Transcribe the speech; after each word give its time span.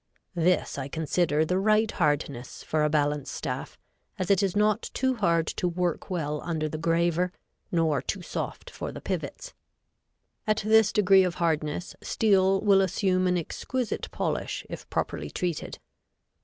This 0.33 0.79
I 0.79 0.87
consider 0.87 1.45
the 1.45 1.59
right 1.59 1.91
hardness 1.91 2.63
for 2.63 2.83
a 2.83 2.89
balance 2.89 3.29
staff, 3.29 3.77
as 4.17 4.31
it 4.31 4.41
is 4.41 4.55
not 4.55 4.89
too 4.95 5.13
hard 5.13 5.45
to 5.45 5.67
work 5.67 6.09
well 6.09 6.41
under 6.41 6.67
the 6.67 6.79
graver 6.79 7.31
nor 7.71 8.01
too 8.01 8.23
soft 8.23 8.71
for 8.71 8.91
the 8.91 8.99
pivots. 8.99 9.53
At 10.47 10.63
this 10.65 10.91
degree 10.91 11.23
of 11.23 11.35
hardness 11.35 11.95
steel 12.01 12.61
will 12.61 12.81
assume 12.81 13.27
an 13.27 13.37
exquisite 13.37 14.09
polish 14.09 14.65
if 14.71 14.89
properly 14.89 15.29
treated. 15.29 15.77